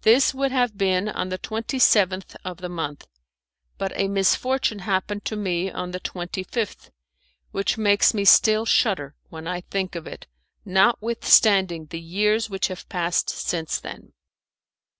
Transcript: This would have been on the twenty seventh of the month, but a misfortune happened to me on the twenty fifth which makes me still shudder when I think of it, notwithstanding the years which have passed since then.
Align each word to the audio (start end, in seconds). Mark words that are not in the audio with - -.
This 0.00 0.34
would 0.34 0.50
have 0.50 0.76
been 0.76 1.08
on 1.08 1.28
the 1.28 1.38
twenty 1.38 1.78
seventh 1.78 2.34
of 2.44 2.56
the 2.56 2.68
month, 2.68 3.06
but 3.78 3.92
a 3.94 4.08
misfortune 4.08 4.80
happened 4.80 5.24
to 5.26 5.36
me 5.36 5.70
on 5.70 5.92
the 5.92 6.00
twenty 6.00 6.42
fifth 6.42 6.90
which 7.52 7.78
makes 7.78 8.12
me 8.12 8.24
still 8.24 8.66
shudder 8.66 9.14
when 9.28 9.46
I 9.46 9.60
think 9.60 9.94
of 9.94 10.04
it, 10.04 10.26
notwithstanding 10.64 11.86
the 11.90 12.00
years 12.00 12.50
which 12.50 12.66
have 12.66 12.88
passed 12.88 13.30
since 13.30 13.78
then. 13.78 14.14